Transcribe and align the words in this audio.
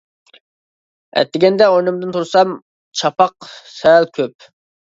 ئەتىگەندە 1.21 1.67
ئورنۇمدىن 1.75 2.17
تۇرسام 2.17 2.57
چاپاق 3.03 3.49
سەل 3.77 4.13
كۆپ. 4.21 4.53